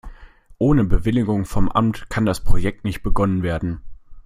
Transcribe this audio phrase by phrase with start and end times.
[0.57, 3.81] Ohne Bewilligung vom Amt kann das Projekt nicht begonnen werden.